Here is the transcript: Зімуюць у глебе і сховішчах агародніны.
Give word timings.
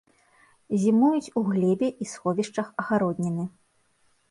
Зімуюць 0.83 1.33
у 1.41 1.43
глебе 1.51 1.87
і 2.05 2.09
сховішчах 2.15 2.67
агародніны. 2.87 3.49